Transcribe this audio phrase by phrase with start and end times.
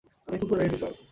[0.27, 0.93] আমি কুকুর আনিনি স্যার।